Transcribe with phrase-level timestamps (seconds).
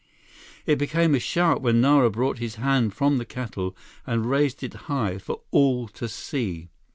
[0.65, 3.77] It became a shout when Nara brought his hand from the kettle
[4.07, 6.69] and raised it high, for all to see.